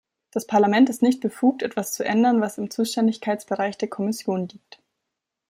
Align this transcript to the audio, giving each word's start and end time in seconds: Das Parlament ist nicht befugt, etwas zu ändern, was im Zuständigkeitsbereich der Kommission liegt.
Das 0.31 0.47
Parlament 0.47 0.89
ist 0.89 1.03
nicht 1.03 1.21
befugt, 1.21 1.61
etwas 1.61 1.93
zu 1.93 2.03
ändern, 2.03 2.41
was 2.41 2.57
im 2.57 2.71
Zuständigkeitsbereich 2.71 3.77
der 3.77 3.87
Kommission 3.87 4.47
liegt. 4.47 4.81